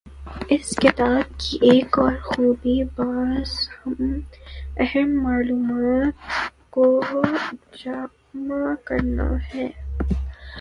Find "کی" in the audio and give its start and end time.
1.39-1.57